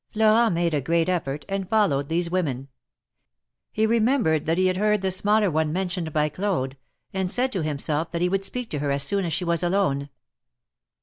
Florent 0.13 0.55
made 0.55 0.73
a 0.73 0.81
great 0.81 1.07
effort, 1.07 1.45
and 1.47 1.69
followed 1.69 2.09
these 2.09 2.31
women. 2.31 2.69
He 3.71 3.85
remembered 3.85 4.45
that 4.45 4.57
he 4.57 4.65
had 4.65 4.77
heard 4.77 5.03
the 5.03 5.11
smaller 5.11 5.51
one 5.51 5.71
men 5.71 5.89
tioned 5.89 6.11
by 6.11 6.27
Claude, 6.27 6.75
and 7.13 7.31
said 7.31 7.51
to 7.51 7.61
himself 7.61 8.09
that 8.09 8.21
he 8.23 8.27
would 8.27 8.43
speak 8.43 8.71
to 8.71 8.79
her 8.79 8.89
as 8.89 9.03
soon 9.03 9.25
as 9.25 9.33
she 9.33 9.45
was 9.45 9.61
alone. 9.61 10.09